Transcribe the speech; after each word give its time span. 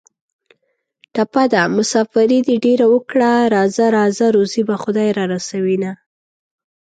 ټپه 1.13 1.43
ده: 1.53 1.63
مسافري 1.77 2.39
دې 2.47 2.55
ډېره 2.65 2.85
وکړه 2.93 3.31
راځه 3.55 3.85
راځه 3.97 4.25
روزي 4.35 4.61
به 4.69 4.75
خدای 4.83 5.09
را 5.17 5.25
رسوینه 5.35 5.91